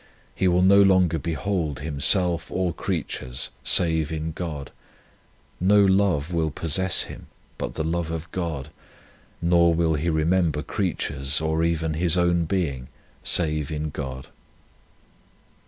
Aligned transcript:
He 0.33 0.47
will 0.47 0.63
no 0.63 0.81
longer 0.81 1.19
behold 1.19 1.81
himself 1.81 2.49
or 2.49 2.73
creatures 2.73 3.51
save 3.63 4.11
in 4.11 4.31
God; 4.31 4.71
no 5.59 5.85
love 5.85 6.33
will 6.33 6.49
possess 6.49 7.03
him 7.03 7.27
but 7.59 7.75
the 7.75 7.83
love 7.83 8.09
of 8.09 8.31
God, 8.31 8.71
nor 9.43 9.75
will 9.75 9.93
he 9.93 10.09
re 10.09 10.23
member 10.25 10.63
creatures 10.63 11.39
or 11.39 11.63
even 11.63 11.93
his 11.93 12.17
own 12.17 12.45
being, 12.45 12.87
save 13.23 13.71
in 13.71 13.91
God. 13.91 14.29